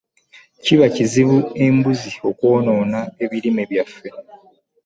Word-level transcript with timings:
Kiba 0.63 0.87
kizibu 0.95 1.37
embuzi 1.65 2.11
okwonoona 2.29 2.99
ebirime 3.23 3.63
byaffe. 3.71 4.07